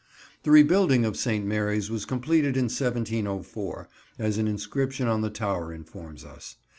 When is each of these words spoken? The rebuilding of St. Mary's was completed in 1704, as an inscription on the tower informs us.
The 0.41 0.49
rebuilding 0.49 1.05
of 1.05 1.15
St. 1.15 1.45
Mary's 1.45 1.91
was 1.91 2.05
completed 2.07 2.57
in 2.57 2.63
1704, 2.63 3.87
as 4.17 4.39
an 4.39 4.47
inscription 4.47 5.07
on 5.07 5.21
the 5.21 5.29
tower 5.29 5.71
informs 5.71 6.25
us. 6.25 6.55